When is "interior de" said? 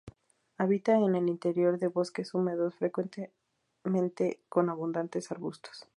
1.29-1.87